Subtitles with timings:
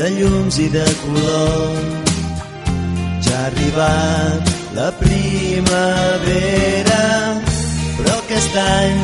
[0.00, 2.12] de llums i de colors
[3.26, 4.42] ja ha arribat
[4.78, 7.02] la primavera
[7.98, 8.98] però aquest any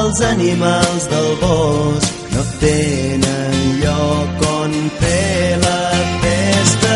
[0.00, 5.82] els animals del bosc no tenen lloc on fer la
[6.26, 6.94] festa.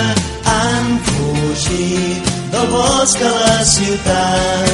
[0.59, 4.73] Han fugit del bosc a la ciutat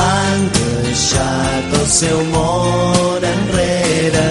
[0.00, 4.28] han deixat el seu món enrere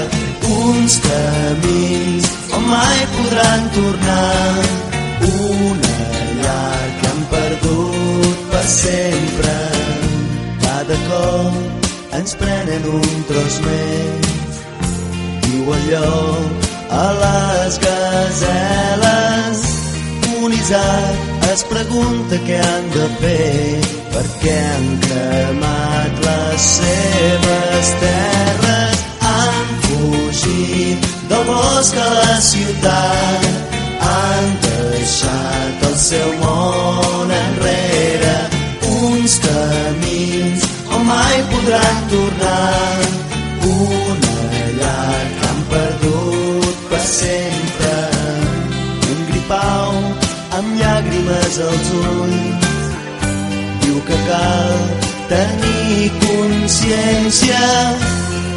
[0.57, 1.66] uns camins
[2.73, 4.55] mai podran tornar.
[5.27, 5.95] Una
[6.41, 9.55] llar que han perdut per sempre.
[10.65, 11.55] Cada cop
[12.19, 14.61] ens prenen un tros més.
[15.47, 16.13] Diu allò
[17.03, 19.67] a les gazeles
[20.47, 23.79] un Isaac es pregunta què han de fer.
[24.13, 29.05] Perquè han cremat les seves terres?
[29.33, 33.45] Han fugit del bosc a la ciutat.
[34.07, 38.35] Han deixat el seu món enrere
[39.01, 42.99] uns camins on mai podran tornar.
[43.67, 47.95] Una llar que han perdut per sempre.
[49.11, 49.97] Un gripau
[50.59, 52.69] amb llàgrimes als ulls.
[53.83, 54.71] Diu que cal
[55.33, 57.59] tenir consciència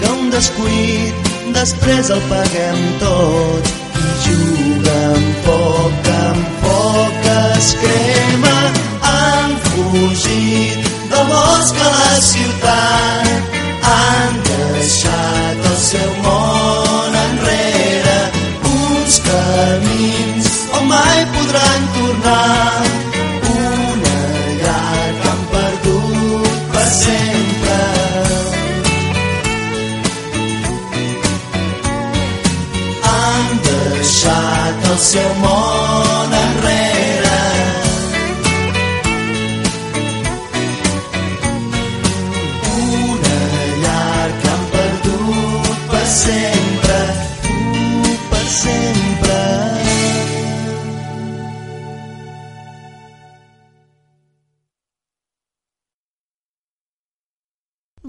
[0.00, 3.70] que un descuit després el paguem tot.
[4.00, 8.58] I juga amb foc, amb foc es crema
[9.12, 13.58] han fugit del bosc a la ciutat.
[13.96, 16.89] Han deixat el seu món
[35.10, 37.38] seu món enrere
[42.82, 43.40] una
[43.82, 47.00] llar que han perdut per sempre
[47.56, 49.42] uh, per sempre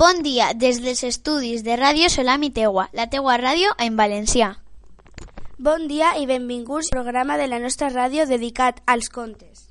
[0.02, 4.60] Bon dia, des dels estudis de Ràdio Solam i Teua, la teua ràdio en valencià.
[5.62, 9.68] Bon dia i benvinguts al programa de la nostra ràdio dedicat als contes.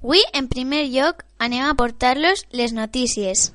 [0.00, 3.50] Avui, en primer lloc, anem a portar-los les notícies.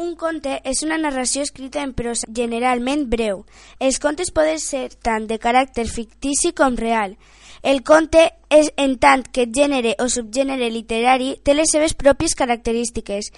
[0.00, 3.44] Un conte és una narració escrita en prosa generalment breu.
[3.78, 7.18] Els contes poden ser tant de caràcter fictici com real.
[7.60, 13.28] El conte, és, en tant que gènere o subgènere literari, té les seves pròpies característiques.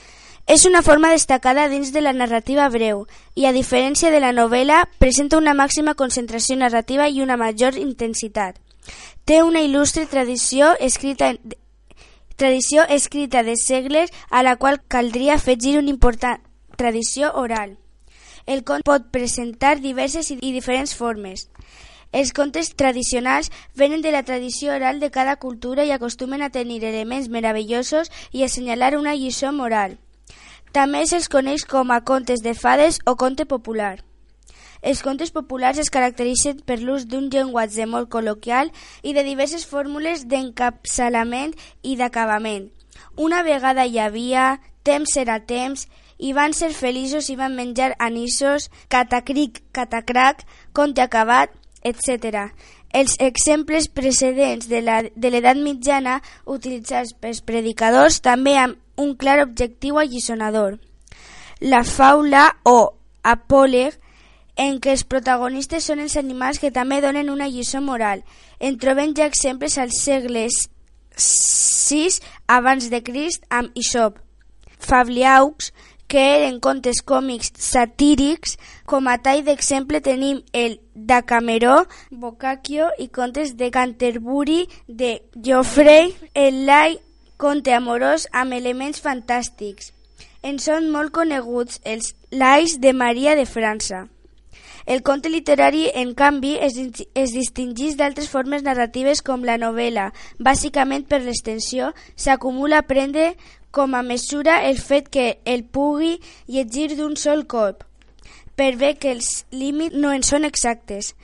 [0.46, 4.82] És una forma destacada dins de la narrativa breu i, a diferència de la novel·la,
[5.00, 8.58] presenta una màxima concentració narrativa i una major intensitat.
[9.24, 11.32] Té una il·lustre tradició escrita
[12.36, 16.42] tradició escrita de segles a la qual caldria afegir una important
[16.76, 17.78] tradició oral.
[18.44, 21.48] El conte pot presentar diverses i diferents formes.
[22.12, 26.84] Els contes tradicionals venen de la tradició oral de cada cultura i acostumen a tenir
[26.84, 29.98] elements meravellosos i assenyalar una lliçó moral.
[30.74, 34.00] També se'ls coneix com a contes de fades o conte popular.
[34.82, 38.72] Els contes populars es caracteritzen per l'ús d'un llenguatge molt col·loquial
[39.06, 42.66] i de diverses fórmules d'encapçalament i d'acabament.
[43.14, 45.86] Una vegada hi havia, temps era temps,
[46.18, 50.42] i van ser feliços i van menjar anissos, catacric, catacrac,
[50.74, 51.54] conte acabat,
[51.86, 52.50] etc.
[52.94, 60.78] Els exemples precedents de l'edat mitjana utilitzats pels predicadors també amb un clar objectiu allisonador.
[61.60, 62.94] La faula o
[63.26, 63.98] apòleg
[64.56, 68.22] en què els protagonistes són els animals que també donen una lliçó moral.
[68.60, 70.68] En trobem ja exemples als segles
[71.18, 74.20] 6 abans de Crist amb Isop,
[74.78, 75.72] Fabliaux,
[76.14, 78.52] que eren contes còmics satírics.
[78.86, 86.66] Com a tall d'exemple tenim el Dacameró, Boccaccio i contes de Canterbury de Geoffrey, el
[86.68, 87.00] Lai,
[87.36, 89.90] conte amorós amb elements fantàstics.
[90.46, 94.04] En són molt coneguts els Lais de Maria de França.
[94.86, 96.78] El conte literari, en canvi, es,
[97.16, 100.10] es distingeix d'altres formes narratives com la novel·la.
[100.38, 103.32] Bàsicament per l'extensió, s'acumula prendre
[103.74, 107.82] com a mesura el fet que el pugui llegir d'un sol cop,
[108.54, 111.14] per bé que els límits no en són exactes.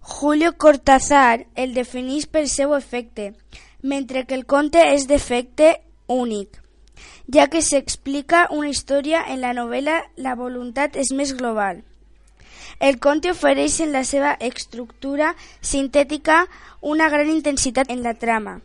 [0.00, 3.32] Julio Cortázar el defineix per seu efecte,
[3.80, 6.60] mentre que el conte és d'efecte únic.
[7.32, 11.80] Ja que s'explica una història en la novel·la, la voluntat és més global.
[12.80, 16.46] El conte ofereix en la seva estructura sintètica
[16.80, 18.60] una gran intensitat en la trama.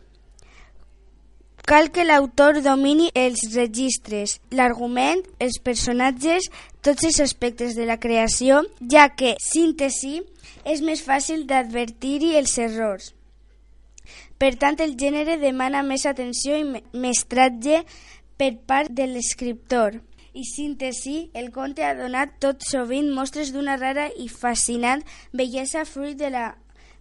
[1.66, 6.46] Cal que l'autor domini els registres, l'argument, els personatges,
[6.78, 8.60] tots els aspectes de la creació,
[8.92, 10.20] ja que síntesi
[10.62, 13.10] és més fàcil d'advertir-hi els errors.
[14.38, 17.82] Per tant, el gènere demana més atenció i mestratge
[18.38, 19.98] per part de l'escriptor
[20.38, 25.02] i síntesi, el conte ha donat tot sovint mostres d'una rara i fascinant
[25.34, 26.50] bellesa fruit de la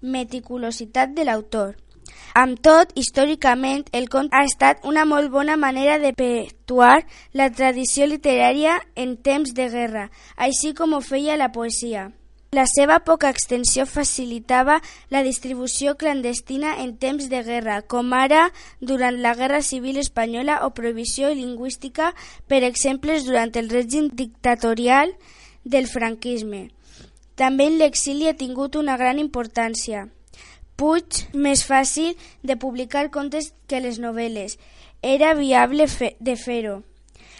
[0.01, 1.75] meticulositat de l'autor.
[2.35, 8.03] Amb tot, històricament, el conte ha estat una molt bona manera de perpetuar la tradició
[8.11, 12.09] literària en temps de guerra, així com ho feia la poesia.
[12.51, 14.81] La seva poca extensió facilitava
[15.15, 18.49] la distribució clandestina en temps de guerra, com ara
[18.81, 22.11] durant la Guerra Civil Espanyola o prohibició lingüística,
[22.51, 25.15] per exemples, durant el règim dictatorial
[25.63, 26.67] del franquisme.
[27.39, 30.09] També l'exili ha tingut una gran importància.
[30.75, 34.59] Puig, més fàcil de publicar contes que les novel·les.
[35.01, 36.81] Era viable fe de fer-ho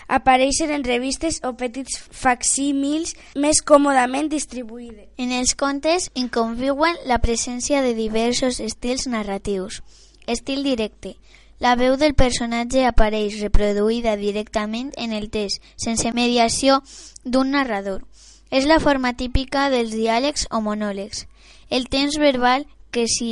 [0.08, 5.10] apareixen en revistes o petits facsímils més còmodament distribuïdes.
[5.18, 9.82] En els contes inconviuen la presència de diversos estils narratius.
[10.28, 11.16] Estil directe.
[11.60, 16.82] La veu del personatge apareix reproduïda directament en el text, sense mediació
[17.24, 18.04] d'un narrador.
[18.52, 21.26] És la forma típica dels diàlegs o monòlegs.
[21.70, 23.32] El temps verbal que s'hi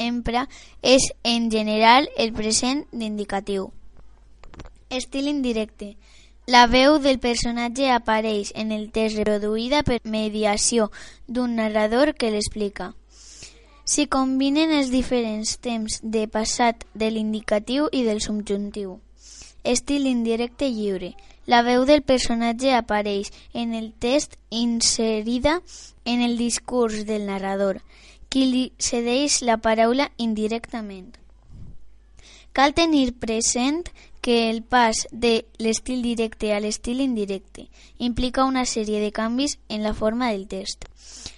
[0.00, 0.46] empra
[0.80, 3.70] és, en general, el present d'indicatiu.
[4.88, 5.96] Estil indirecte.
[6.46, 10.92] La veu del personatge apareix en el text reproduïda per mediació
[11.26, 12.92] d'un narrador que l'explica.
[13.84, 19.00] S'hi combinen els diferents temps de passat de l'indicatiu i del subjuntiu.
[19.62, 21.12] Estil indirecte lliure.
[21.46, 25.60] La veu del personatge apareix en el text inserida
[26.04, 27.82] en el discurs del narrador,
[28.28, 31.14] qui li cedeix la paraula indirectament.
[32.56, 33.84] Cal tenir present
[34.26, 37.68] que el pas de l'estil directe a l'estil indirecte
[37.98, 40.86] implica una sèrie de canvis en la forma del text.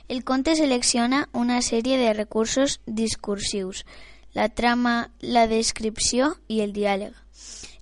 [0.09, 3.85] El conte selecciona una sèrie de recursos discursius,
[4.33, 7.13] la trama, la descripció i el diàleg.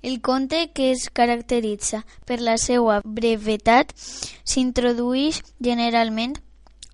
[0.03, 3.93] El conte, que es caracteritza per la seva brevetat,
[4.45, 6.37] s'introdueix generalment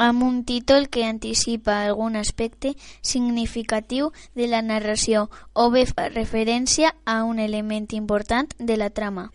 [0.03, 6.97] amb un títol que anticipa algun aspecte significatiu de la narració o bé fa referència
[7.07, 9.31] a un element important de la trama.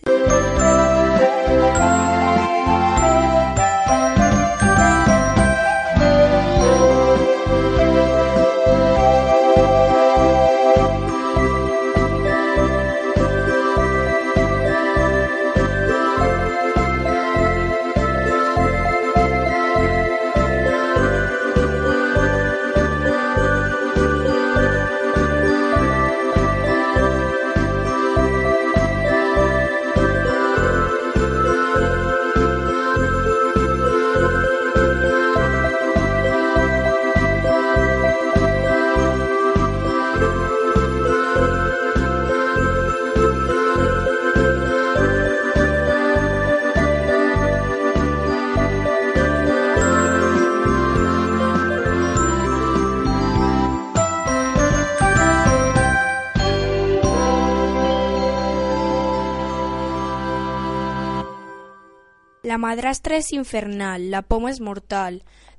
[62.47, 65.17] La madrastra és infernal, la poma és mortal,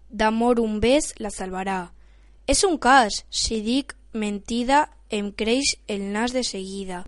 [0.09, 1.91] d'amor un bes la salvarà.
[2.49, 7.03] És un cas, si dic mentida, em creix el nas de seguida.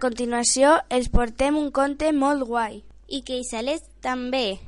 [0.00, 2.80] Continuació els portem un conte molt guai.
[3.06, 4.60] I que Isalés també.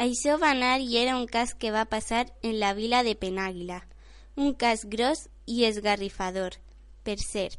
[0.00, 3.86] Això va anar i era un cas que va passar en la vila de Penàguila.
[4.36, 6.50] Un cas gros i esgarrifador,
[7.04, 7.58] per cert.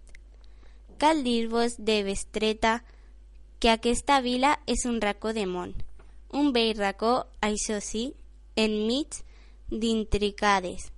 [0.98, 2.84] Cal dir-vos de bestreta
[3.60, 5.76] que aquesta vila és un racó de món.
[6.34, 8.14] Un vell racó, això sí,
[8.56, 9.08] enmig
[9.70, 10.92] d'intricades,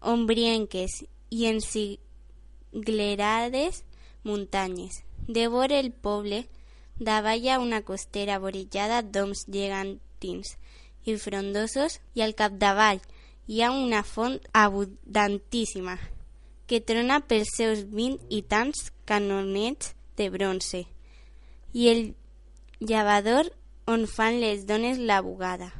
[0.00, 3.84] ombrienques i ensiglerades
[4.24, 5.05] muntanyes.
[5.26, 6.46] De vora el poble,
[6.98, 10.56] davalla una costera vorejada d'oms gegantins
[11.04, 13.00] i frondosos i al capdavall
[13.46, 15.98] hi ha una font abundantíssima
[16.66, 20.86] que trona pels seus vint i tants canonets de bronze
[21.72, 22.02] i el
[22.80, 23.52] llavador
[23.86, 25.70] on fan les dones la bugada.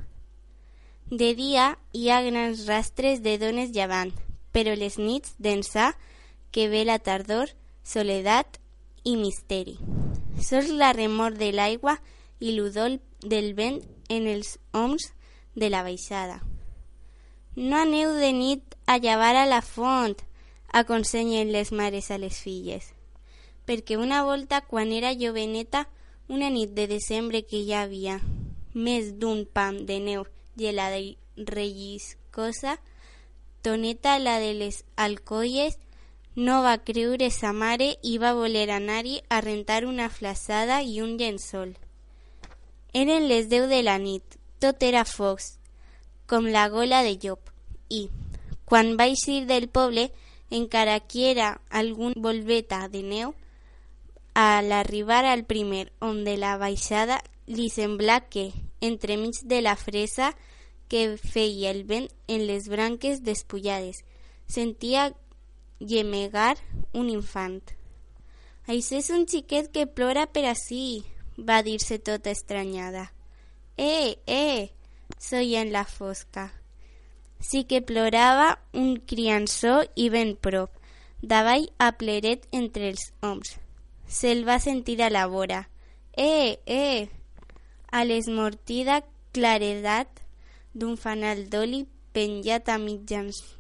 [1.10, 4.12] De dia hi ha grans rastres de dones llevant,
[4.52, 5.92] però les nits d'ençà
[6.50, 7.50] que ve la tardor,
[7.82, 8.60] soledat
[9.06, 9.78] i misteri.
[10.42, 11.96] Sols la remor de l'aigua
[12.42, 15.12] i l'udol del vent en els oms
[15.54, 16.42] de la baixada.
[17.56, 20.18] No aneu de nit a llevar a la font,
[20.68, 22.90] aconsellen les mares a les filles,
[23.64, 25.86] perquè una volta, quan era joveneta,
[26.28, 28.18] una nit de desembre que hi havia
[28.74, 30.26] més d'un pam de neu
[30.58, 32.76] gelada i relliscosa,
[33.62, 35.78] Toneta, la de les alcolles,
[36.36, 41.16] no va creure sa mare i va voler anar-hi a rentar una flaçada i un
[41.16, 41.72] llençol.
[42.92, 45.56] Eren les deu de la nit, tot era focs,
[46.28, 47.48] com la gola de llop,
[47.88, 48.10] i,
[48.68, 50.10] quan va eixir del poble,
[50.50, 53.34] encara que era algun volveta de neu,
[54.36, 58.50] a l'arribar al primer on de la baixada li semblà que,
[58.84, 60.34] entremig de la fresa
[60.92, 64.04] que feia el vent en les branques despullades,
[64.46, 65.14] sentia
[65.80, 66.56] gemegar
[66.92, 67.62] un infant.
[68.66, 71.04] Això és un xiquet que plora per ací,
[71.38, 73.12] va dir-se tota estranyada.
[73.76, 74.72] Eh, eh,
[75.18, 76.52] soia en la fosca.
[77.38, 80.70] Sí que plorava un criançó i ben prop,
[81.20, 83.58] davall a pleret entre els oms.
[84.08, 85.68] Se'l va sentir a la vora.
[86.16, 87.08] Eh, eh!
[87.92, 89.02] A l'esmortida
[89.32, 90.08] claredat
[90.72, 91.84] d'un fanal d'oli
[92.16, 93.55] penjat a mitjans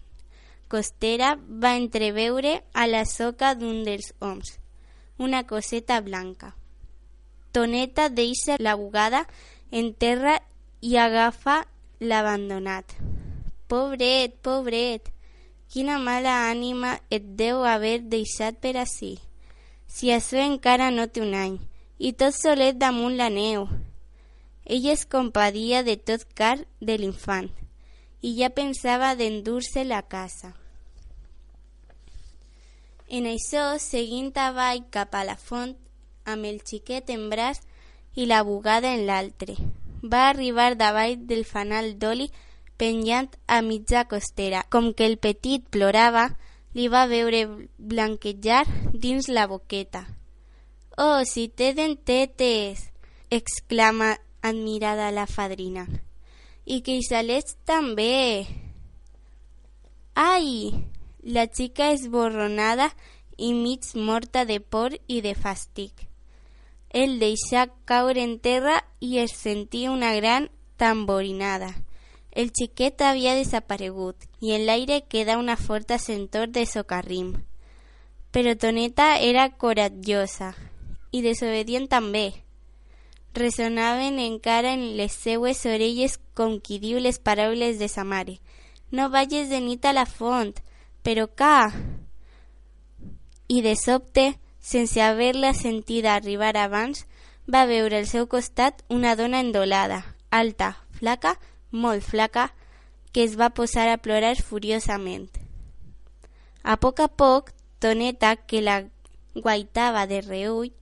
[0.68, 4.56] costera va entreveure a la soca d'un dels oms
[5.18, 6.56] una coseta blanca.
[7.52, 9.26] Toneta deixa la bugada
[9.70, 10.42] en terra
[10.80, 11.66] i agafa
[12.00, 12.92] l'abandonat.
[13.66, 15.08] Pobret, pobret,
[15.72, 19.16] quina mala ànima et deu haver deixat per ací.
[19.86, 21.56] Si això encara no té un any,
[21.98, 23.66] i tot solet damunt la neu.
[24.66, 27.48] Ell es compadia de tot car de l'infant,
[28.22, 30.54] i ja pensava d'endur-se la casa.
[33.08, 35.76] En això, seguint avall cap a la font,
[36.24, 37.60] amb el xiquet en braç
[38.14, 39.54] i la bugada en l'altre,
[40.02, 42.30] va arribar davall del fanal d'oli
[42.76, 44.64] penjant a mitja costera.
[44.70, 46.28] Com que el petit plorava,
[46.74, 47.46] li va veure
[47.78, 50.04] blanquejar dins la boqueta.
[50.98, 52.90] «Oh, si té dentetes!»
[53.30, 55.86] exclama admirada la fadrina.
[56.66, 58.46] «I que xalets també!»
[60.14, 60.74] «Ai!»
[61.22, 62.92] La xica esborronada
[63.36, 66.06] i mig morta de por i de fàstic.
[66.90, 69.34] El deixà caure en terra i es
[69.90, 71.74] una gran tamborinada.
[72.30, 77.44] El xiquet havia desaparegut i en l'aire queda una forta sentor de socarrim.
[78.30, 80.54] Però Toneta era coratjosa
[81.10, 82.45] i desobedient també.
[83.36, 86.56] Resonaven encara en les seues orelles com
[87.20, 88.40] paraules de sa mare.
[88.90, 90.54] No vagis de nit a la font,
[91.04, 91.68] però ca...
[93.46, 97.04] I de sobte, sense haver-la sentida arribar abans,
[97.44, 101.36] va veure al seu costat una dona endolada, alta, flaca,
[101.70, 102.54] molt flaca,
[103.12, 105.28] que es va posar a plorar furiosament.
[106.64, 108.80] A poc a poc, Toneta, que la
[109.36, 110.72] guaitava de reull,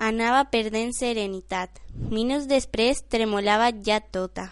[0.00, 1.76] anava perdent serenitat.
[1.92, 4.48] Minuts després tremolava ja tota.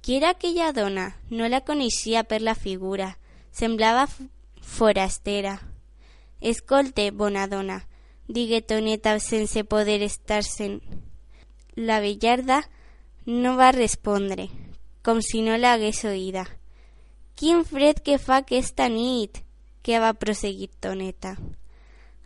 [0.00, 1.10] Qui era aquella dona?
[1.28, 3.18] No la coneixia per la figura.
[3.52, 4.06] Semblava
[4.62, 5.58] forastera.
[6.40, 7.82] Escolte, bona dona,
[8.26, 10.78] digué Toneta sense poder estar-se'n.
[11.76, 12.62] La vellarda
[13.26, 14.48] no va respondre,
[15.02, 16.46] com si no l'hagués oïda.
[17.36, 19.42] Quin fred que fa aquesta nit,
[19.82, 21.36] que va proseguir Toneta.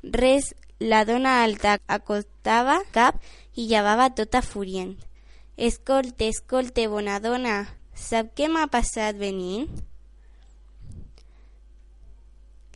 [0.02, 3.20] Res, la dona alta acostava cap
[3.54, 4.96] i llevava tota furient.
[5.56, 7.56] Escolte, escolte, bona dona,
[7.94, 9.68] sap què m'ha passat venint?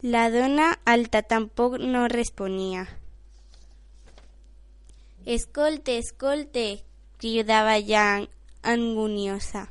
[0.03, 2.87] La dona alta tampoc no responia.
[5.27, 6.67] Escolte, escolte,
[7.19, 8.07] cridava ja
[8.63, 9.67] anguniosa.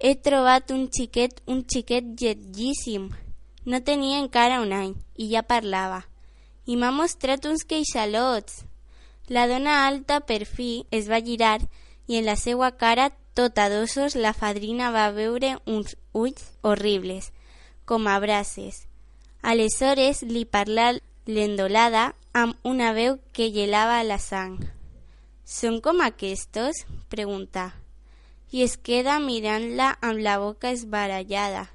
[0.00, 3.08] He trobat un xiquet, un xiquet lletgíssim.
[3.64, 6.02] No tenia encara un any i ja parlava.
[6.66, 8.64] I m'ha mostrat uns queixalots.
[9.28, 11.60] La dona alta per fi es va girar
[12.06, 17.32] i en la seva cara tota d'ossos la fadrina va veure uns ulls horribles,
[17.84, 18.86] com a braces.
[19.42, 20.92] Aleshores li parlà
[21.26, 24.58] l'endolada amb una veu que gelava la sang.
[25.44, 27.74] «Són com aquestos?» preguntà.
[28.54, 31.68] I es queda mirant-la amb la boca esbarallada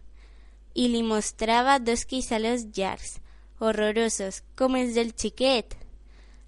[0.73, 3.19] i li mostrava dos queixalos llargs,
[3.60, 5.76] horrorosos, com els del xiquet.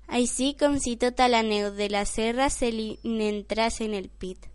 [0.07, 4.47] Així com si tota la neu de la serra se li n'entràs en el pit.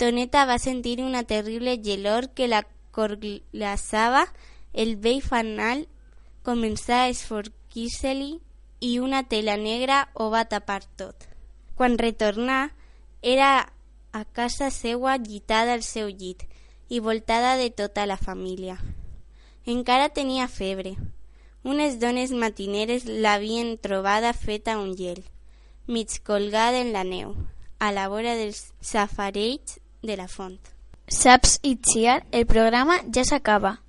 [0.00, 2.62] Toneta va sentir una terrible gelor que la
[2.96, 4.24] corglaçava,
[4.72, 5.84] el vell fanal
[6.46, 8.38] començà a esforquir-se-li
[8.80, 11.28] i una tela negra ho va tapar tot.
[11.76, 12.70] Quan retornà,
[13.20, 13.72] era
[14.12, 16.46] a casa seua llitada al seu llit
[16.88, 18.78] i voltada de tota la família.
[19.66, 20.96] Encara tenia febre.
[21.62, 25.24] Unes dones matineres l'havien trobada feta un gel,
[25.86, 27.34] mig colgada en la neu,
[27.78, 30.56] a la vora dels safareig de la font.
[31.10, 33.80] Saps, Itziar, el programa ja s'acaba.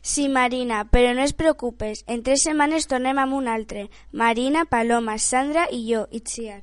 [0.00, 2.04] Sí, Marina, però no es preocupes.
[2.06, 3.88] En tres setmanes tornem amb un altre.
[4.12, 6.62] Marina, Paloma, Sandra i jo, Itziar.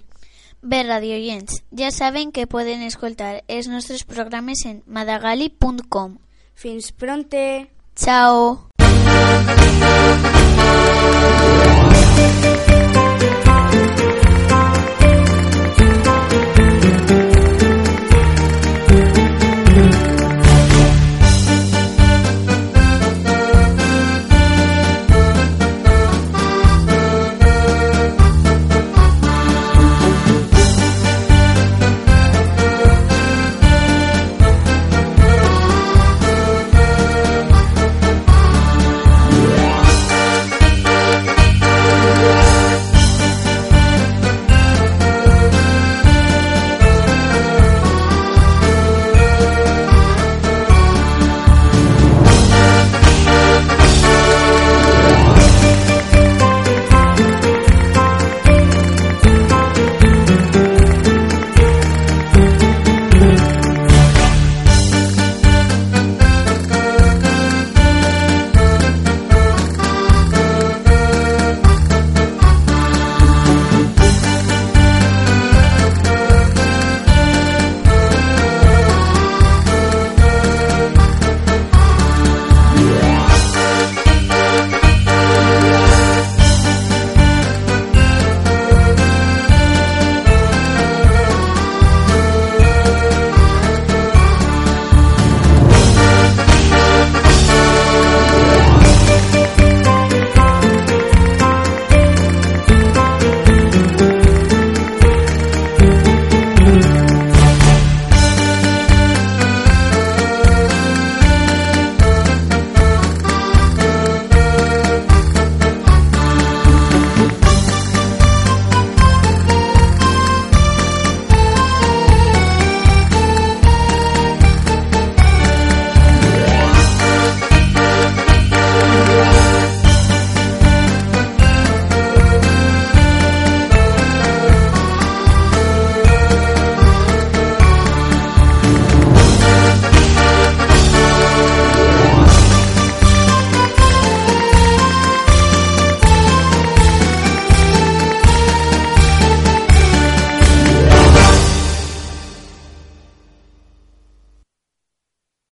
[0.63, 6.17] Bé, radioients, ja saben que poden escoltar els nostres programes en madagali.com.
[6.55, 7.69] Fins pronte!
[7.95, 8.72] Ciao!